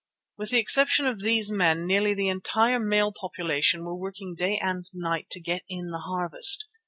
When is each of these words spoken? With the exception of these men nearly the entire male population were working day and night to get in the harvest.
With 0.35 0.49
the 0.49 0.57
exception 0.57 1.05
of 1.05 1.19
these 1.21 1.51
men 1.51 1.85
nearly 1.85 2.15
the 2.15 2.27
entire 2.27 2.79
male 2.79 3.11
population 3.13 3.85
were 3.85 3.93
working 3.95 4.33
day 4.33 4.57
and 4.59 4.89
night 4.91 5.27
to 5.29 5.39
get 5.39 5.61
in 5.69 5.91
the 5.91 5.99
harvest. 6.07 6.65